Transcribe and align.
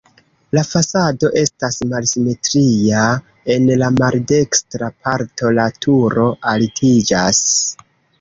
La 0.57 0.61
fasado 0.67 1.27
estas 1.41 1.75
malsimetria, 1.91 3.03
en 3.55 3.67
la 3.81 3.89
maldekstra 3.97 4.89
parto 5.09 5.53
la 5.59 5.67
turo 5.87 6.25
altiĝas. 6.53 7.43